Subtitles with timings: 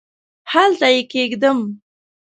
[0.51, 1.57] هلته یې کښېږدم؟؟